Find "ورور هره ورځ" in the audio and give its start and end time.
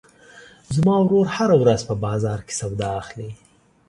1.03-1.81